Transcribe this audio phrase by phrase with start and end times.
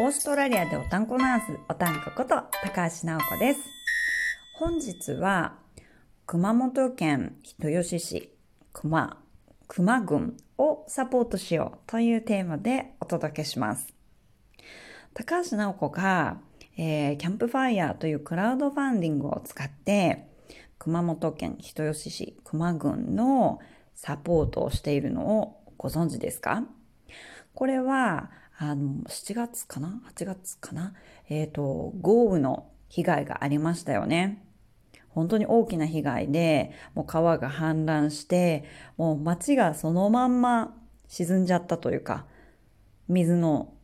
[0.00, 3.60] オーストラリアでおたんこナース、おたんここと高橋直子です。
[4.54, 5.56] 本日は
[6.24, 8.32] 熊本県人吉市
[8.72, 9.20] 熊、
[9.66, 13.92] 熊郡をサポートしようというテーマでお届けします。
[15.14, 16.38] 高橋直子が、
[16.76, 20.28] えーキャンプファイヤーというクラウドファンディングを使って
[20.78, 23.58] 熊本県人吉市熊郡の
[23.96, 26.62] サポートをしているのをご存知ですか？
[27.52, 28.30] これは、
[28.60, 30.92] あの、7月かな ?8 月かな？
[31.28, 34.44] えっ、と、豪雨の被害がありましたよね。
[35.10, 38.64] 本当に大きな被害で、もう川が氾濫して、
[38.96, 42.26] もう街がそのまんま沈んじゃったというか、
[43.06, 43.74] 水の、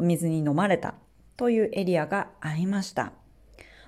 [0.00, 0.96] 水に飲まれた
[1.36, 3.12] というエリアがありました。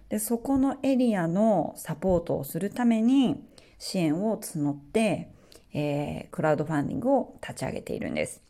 [0.08, 3.42] で、そこのエリアのサポートをするために
[3.78, 5.32] 支援を募って、
[5.74, 8.45] えークラウドファンディングを立ち上げているんです。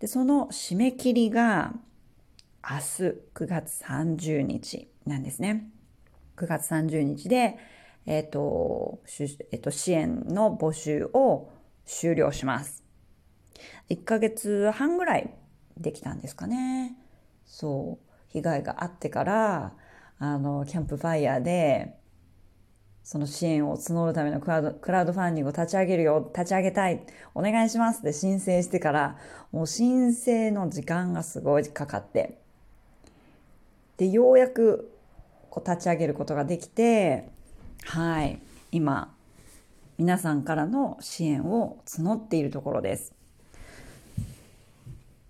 [0.00, 1.74] で、その締め切りが
[2.68, 2.82] 明日
[3.34, 5.70] 9月30日なんですね。
[6.36, 7.58] 9月30日で、
[8.06, 9.00] えっ、と、
[9.52, 11.50] えっと、支援の募集を
[11.84, 12.82] 終了します。
[13.90, 15.34] 1ヶ月半ぐらい
[15.76, 16.96] できたんですかね。
[17.44, 18.10] そう。
[18.28, 19.74] 被害があってから、
[20.18, 21.99] あの、キャンプファイヤーで、
[23.02, 27.00] その支援を募るためのクラウドクラウドファンディングを立ち上げるよ、立ち上げたい、
[27.34, 29.16] お願いしますって申請してから、
[29.52, 32.38] もう申請の時間がすごいかかって、
[33.96, 34.92] で、ようやく
[35.50, 37.28] こう立ち上げることができて、
[37.84, 38.40] はい、
[38.72, 39.14] 今、
[39.98, 43.12] 皆さんからの支援を募っているところです。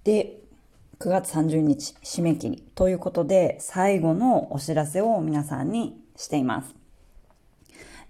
[0.04, 0.38] で、
[0.98, 6.79] 9月30日締め切りということで、最後のお知らせを皆さんにしています。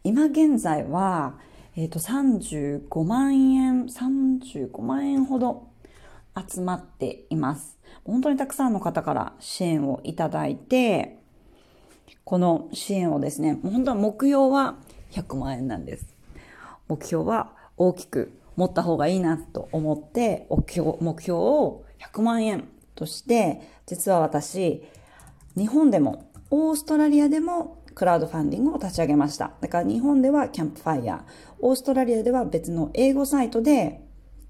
[0.02, 1.34] 今現在は、
[1.76, 5.68] えっ、と、35万円、35万円ほど
[6.48, 7.78] 集まっています。
[8.04, 11.18] 本当にたくさんの方から支援をいただいて、
[12.24, 14.76] この支援をですね、本当は目標は
[15.12, 16.14] 100万円なんです。
[16.88, 24.82] 目標は大きく持った方がいいなと思って、目標目標を100万円として、実は私、
[25.56, 29.52] 日本でも、オーストラリアでもクラウドファンディングを立ち上げました。
[29.60, 31.20] だから日本ではキャンプファイヤー、
[31.60, 34.02] オーストラリアでは別の英語サイトで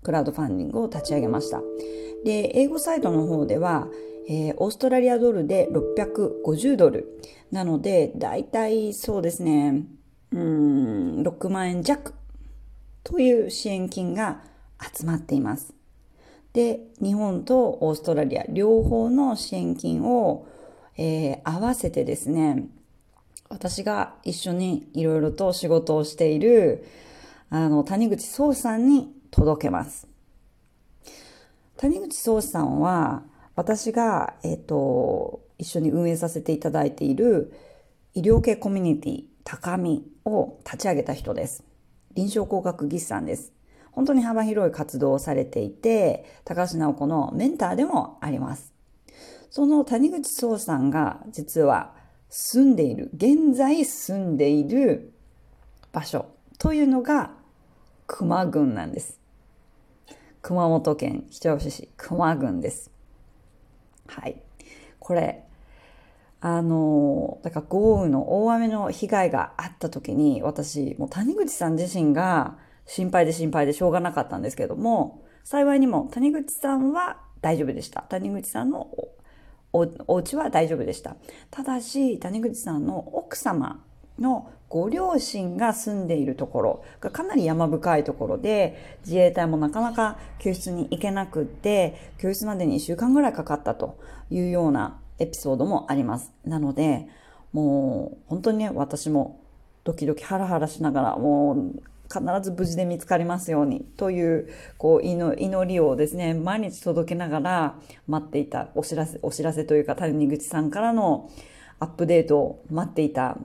[0.02, 1.60] クラウドファンディングを立ち上げました。
[2.24, 3.88] で、英語サイトの方では、
[4.28, 7.20] えーオーストラリアドルで650ドル。
[7.50, 9.84] なので、だいたいそうですね、
[10.32, 12.14] うん、6万円弱
[13.02, 14.42] という支援金が
[14.96, 15.74] 集まっています。
[16.52, 20.46] で、日本とオーストラリア両方の支援金を、
[20.96, 22.68] えー合わせてですね、
[23.50, 26.86] 私が一緒にいろいろと仕事をしている、
[27.50, 30.06] あの、谷口壮さんに届けます。
[31.76, 33.24] 谷口壮さんは、
[33.56, 37.52] 私が、えっ、と、一緒に運営させていただいている
[38.14, 41.64] 医療系コミュニティ高みを立ち上げた人です。
[42.14, 43.52] 臨床工学技師さんです。
[43.90, 48.72] 本当に幅広い活動をされていて、高橋直子のメンターでもあります。
[49.50, 51.98] その谷口壮さんが実は
[52.30, 55.12] 住んでいる、現在住んでいる
[55.92, 56.26] 場所
[56.58, 57.32] というのが
[58.06, 59.20] 熊郡なんです。
[60.40, 62.90] 熊本県人吉市熊郡です。
[64.06, 64.40] はい。
[64.98, 65.44] これ、
[66.40, 78.02] あの、だから豪雨の大雨の被害があった時に、私、もう谷口さん自身が心配で心配でしょうがなかったんですけども、幸いにも谷口さんは大丈夫でした。
[78.02, 78.88] 谷口さんの
[79.72, 81.16] おお家は大丈夫でした。
[81.50, 83.84] ただし、谷口さんの奥様
[84.18, 93.98] のご両親が住んでいるところがかなり山深いところで、自衛隊もなかなか救出に行けなくって、救出までに1週間ぐらいかかったと
[94.30, 96.32] いうようなエピソードもあります。
[96.44, 97.08] なので、
[97.52, 99.40] もう本当にね、私も
[99.82, 101.82] ドキドキハラハラしながら、もう
[102.12, 104.48] 必ず無事で見つかりますようにという、
[104.78, 107.78] こう、祈りをですね、毎日届けながら
[108.08, 111.30] 待っていたお知らせ、お知らせというか、谷口さんからの
[111.78, 113.38] アップデートを待っていた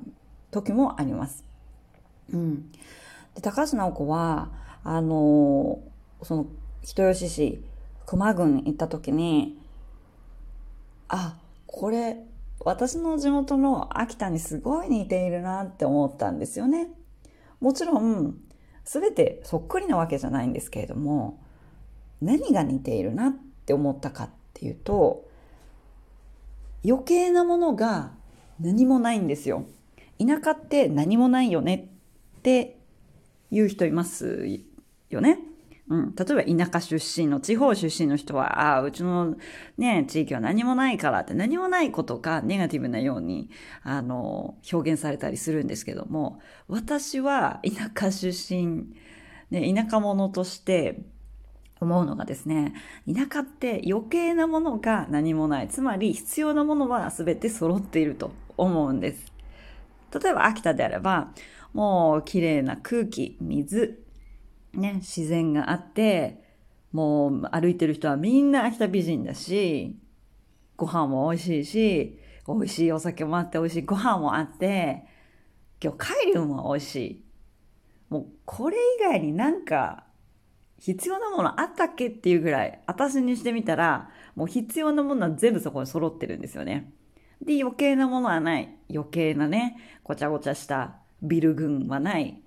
[0.51, 1.45] 時もあります。
[2.33, 2.71] うん。
[3.35, 4.49] で、高橋直子は、
[4.83, 5.79] あの、
[6.23, 6.47] その、
[6.81, 7.63] 人吉市、
[8.05, 9.59] 熊郡行った時に、
[11.07, 11.37] あ、
[11.67, 12.17] これ、
[12.59, 16.89] 私の地元の秋田にすごい似ているなって思ったんですよね。
[17.59, 18.37] もちろん、
[18.85, 21.39] 全てそっくりなわけじゃないんですけれども、
[22.21, 23.33] 何が似ているなっ
[23.65, 25.27] て思ったかっていうと、
[26.85, 28.11] 余計なものが
[28.59, 29.65] 何もないんですよ。
[30.19, 31.89] 田舎って何もないよね
[32.37, 32.77] って
[33.51, 34.47] 言う人います
[35.09, 35.39] よね。
[35.87, 39.35] うん、例えば田舎出身の地方出身の人は、ああ、うちの
[39.77, 43.51] ね、地域は何もないからって何もないことがネガティブなように、
[43.83, 48.87] あの、表現されたりするんですけども、私は田舎出身、
[49.51, 51.03] ね、田舎者として
[51.79, 52.73] 思うのがですね、
[53.07, 55.67] 田舎って余計なものが何もない。
[55.67, 59.31] つまり必要なものは全て揃っていると思うんです。
[60.19, 61.31] 例えば秋田であれば、
[61.73, 64.04] もう綺麗な空気、水、
[64.75, 66.43] ね、自然があって、
[66.91, 69.97] もう歩いてる人はみんな秋田美人だし、
[70.77, 75.03] ご飯も美味しいし、美味しいお酒もあって美味しいご飯もあって、
[75.79, 77.25] 魚介類も美味しい。
[78.09, 80.05] もうこれ以外になんか
[80.79, 86.91] 必要なものあったっけっていうぐらい、私にしてみたら、もう必要なものは全部そこに揃ってるんですよね。
[87.41, 88.75] で、余計なものはない。
[88.93, 92.41] 余計なね、ごちゃごちゃしたビル群はない。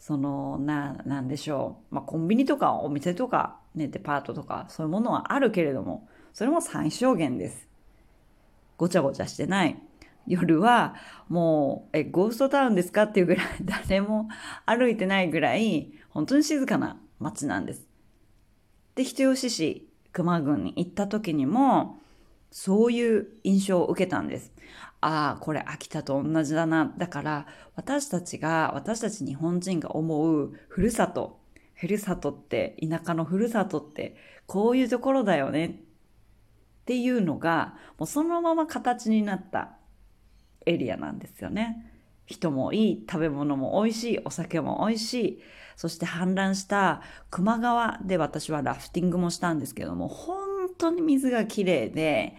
[0.00, 1.94] その、な、なんでしょう。
[1.94, 7.68] まあ、コンビニとかお店とか、ね、デパートとか、そういうものはあるけれども、それも最小限です。
[8.78, 9.80] ごちゃごちゃしてない。
[10.26, 10.94] 夜は、
[11.28, 14.28] もう、え、ゴーストタウンですかっていうぐらい、 誰も
[14.64, 17.86] 歩いてないぐらい、本当に静かな街なんです。
[18.94, 22.00] で、人吉市、熊郡に行った時にも、
[22.50, 24.50] そういう印象を受けたんです。
[25.00, 26.92] ああ、これ秋田と同じだな。
[26.98, 31.40] だから、私たちが、私たち日本人が思うふるさと、
[31.74, 34.16] ふるさとって、田舎のふるさとって、
[34.46, 35.72] こういうところだよねっ
[36.84, 39.76] ていうのが、もうそのまま形になった
[40.66, 41.86] エリアなんですよね。
[42.26, 45.42] 人もいい、食べ物も美味しい、お酒も美味しい。
[45.76, 47.00] そして氾濫した
[47.34, 52.36] 球磨川で私はラフティングもしたんですけども、本当に水がきれいで、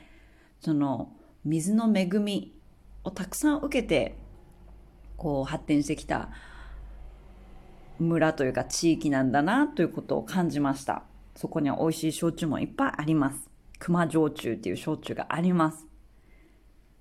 [0.60, 1.12] その、
[1.44, 2.54] 水の恵み
[3.04, 4.16] をたくさん受けて
[5.18, 6.30] こう発展してきた
[8.00, 11.04] 村というか地域なんだなということを感じました。
[11.36, 13.50] そこには美味しい焼酎もいっぱいあります。
[13.80, 15.88] 熊焼酎っていう焼酎があります。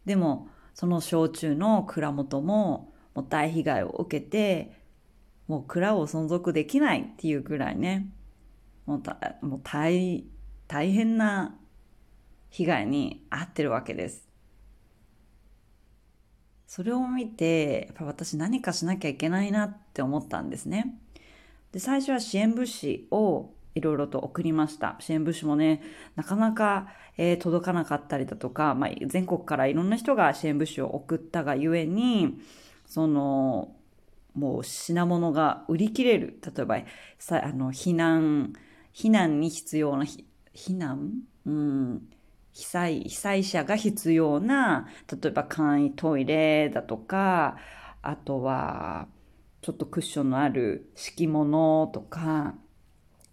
[0.05, 4.73] でも、その焼酎の蔵元ももう大被害を受けて、
[5.49, 8.09] もう蔵を存続できないっていうぐらいね、
[8.87, 10.25] もうもう大
[10.69, 11.57] 大変な
[12.49, 14.30] 被害に遭ってるわけです。
[16.71, 20.95] それを見て、やっぱ私何かしなきゃいけないなって思ったんですね。
[21.73, 24.95] で、最初は支援物資をいろいろと送りました。
[25.01, 25.83] 支援物資もね、
[26.15, 26.87] なかなか、
[27.17, 32.41] えー、届かなかったりだとか、まあ、全国からいろんな人が支援物資を送ったがゆえに、
[32.87, 33.75] その、
[34.37, 36.39] もう品物が売り切れる。
[36.57, 36.79] 例えば、
[37.19, 38.53] さあの、避難、
[38.95, 40.05] 避難に必要な、
[40.55, 41.15] 避難？
[41.47, 42.09] うん。
[42.53, 47.57] 被災、被災者が必要な、例えば簡易トイレだとか、
[48.03, 49.09] あとは、
[49.63, 52.55] ちょっとクッションのある敷物とか、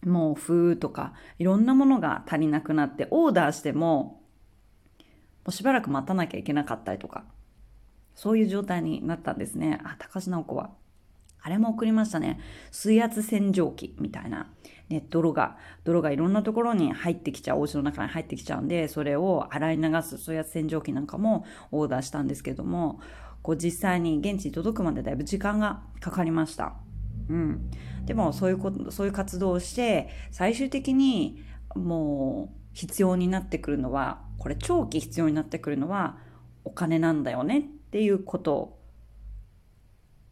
[0.03, 4.21] 毛布とか、いろんなものが足りなくなって、オーダーしても、
[5.45, 7.23] もうしばらく待たなきゃいけなかったりとか、
[8.13, 9.79] そういう状態になったんですね。
[9.83, 10.71] あ、高橋直子は。
[11.41, 12.39] あれも送りましたね。
[12.71, 14.51] 水圧洗浄機みたいな。
[14.89, 23.01] ね、泥が、泥がいろんなところに入ってきちゃう、お家の中に入ってきちゃうんで、それを洗い流す、そういう洗浄機なんかもオーダーしたんですけども、
[23.41, 26.73] こう実際に現地に届くまでだいぶ時間がかかりました。
[27.29, 27.69] うん。
[28.05, 31.43] でも、そういうこと、そういう活動をして、最終的に
[31.75, 36.17] もう必要になってくるのは、これ長期必要になってくるのは
[36.63, 38.79] お金なんだよねっていうことを、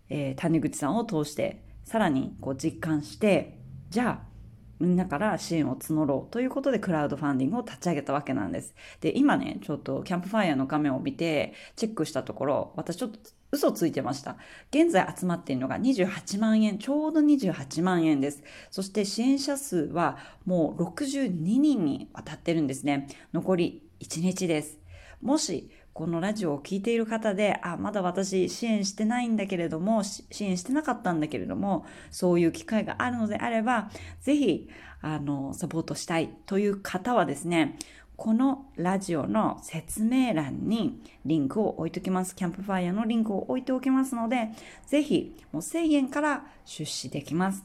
[0.09, 3.59] えー、谷口さんを通してさらにこう実感して、
[3.89, 4.34] じゃあ
[4.79, 8.75] みんなから支援を募ろうということでクラウドファンディングを立ち上げたわけなんです。
[9.01, 13.19] で、今ね、ちょっとキャンプファイヤーの画面を見てチェックしたところ、私ちょっと
[13.51, 14.37] 嘘ついてました。
[14.71, 18.43] 現在集まっているのが28万円、ちょうど28万円です。
[18.69, 23.07] そして支援者数はもう62人にわたってるんですね。
[23.33, 24.79] 残り1日です。
[25.21, 37.79] もしこのラジオを聴いている方で、あ、まだ私支援してないんだけれども、支援してなかったんだけれども、そういう機会があるのであれば、ぜひ、あの、サポートしたいという方はですね、
[38.17, 42.35] このラジオの説明欄にリンクを置いておきます。
[42.35, 44.49] キャンプファイヤーのリンクを置いておきますので、
[44.87, 47.63] ぜひ、もう1000円から出資できます。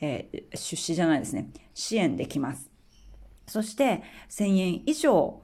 [0.00, 1.50] えー、出資じゃないですね。
[1.74, 2.70] 支援できます。
[3.48, 5.42] そして、1000円以上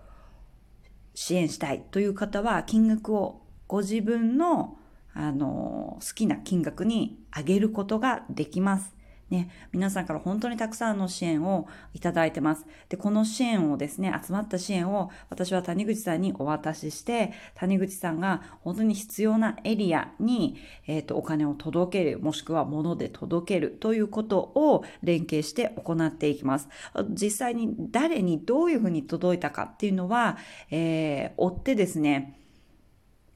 [1.15, 4.77] 支援したいという方は金額をご自分の
[5.17, 8.94] あの好きな金額に上げることができます。
[9.31, 12.67] ね、皆さんから本当にたくさんの支援をいただいてます。
[12.89, 26.69] で、この支援をですね、集まった支援を私は谷口さんにお渡しして、谷口さんが本当に必要なエリアに、えっ、ー、と、お金を届ける、もしくは物で届けるということを連携して行っていきます。
[27.11, 30.37] 実際に誰にどういうふうに届いたかっていうのは、
[30.71, 32.39] えー、追ってですね、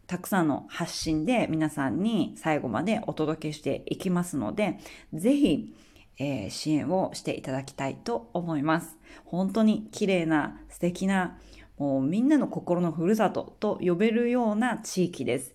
[0.08, 4.78] たくさんの発信で皆さんに最後までお届けしていきますので、
[5.12, 5.76] ぜひ、
[6.18, 8.96] えー、支援をしていただきたいと思います。
[9.26, 11.38] 本当に綺麗な素敵な、
[11.76, 15.54] もうみんなの心のふるさとと呼べるような地域です。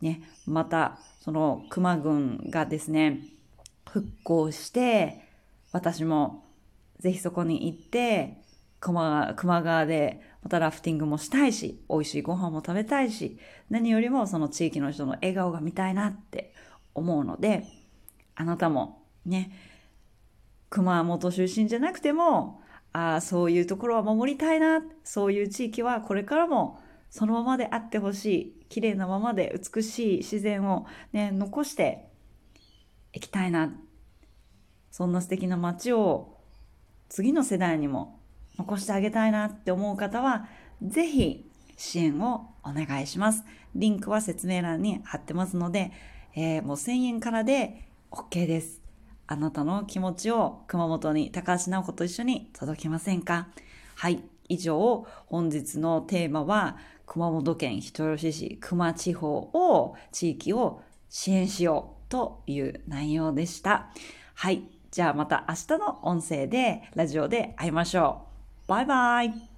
[0.00, 3.18] ね、また、その熊郡がですね、
[3.90, 5.24] 復興して、
[5.72, 6.44] 私も
[7.00, 8.40] ぜひそこに行って、
[8.80, 16.54] 熊熊川でまたラフティングもしたいし、美味しいご飯も食べたいし、何よりもその地域の人の笑顔が見たいなって
[16.94, 17.64] 思うので、
[18.34, 19.52] あなたもね、
[20.70, 32.08] 熊本出身じゃなくても、ああ、そういうところは守りたいな、そういう地域はこれからもそのままであってほしい、綺麗なままで美しい自然をね、残して
[33.12, 33.72] いきたいな。
[34.90, 36.38] そんな素敵な街を
[37.08, 38.19] 次の世代にも
[38.60, 40.46] 残してあげたいなって思う方は、
[40.82, 43.44] ぜひ支援をお願いします。
[43.74, 45.92] リンクは説明欄に貼ってますので、
[46.34, 48.80] えー、もう1000円からで OK です。
[49.26, 53.48] あなたの気持ちを熊本に高橋直子と一緒に届けませんか？
[53.94, 54.22] はい。
[54.48, 56.76] 以上、本日のテーマは、
[57.06, 63.90] 熊本県人吉市熊地方を、地域を支援しようという内容でした。
[64.34, 64.64] はい。
[64.90, 68.29] じゃあまた明日の音声で、ラジオで会いましょう。
[68.70, 69.49] バイバイ